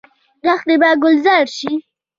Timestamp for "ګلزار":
1.01-1.45